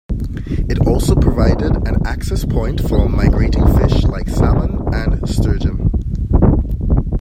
[0.67, 5.91] It also provided an access point for migrating fish like salmon and sturgeon.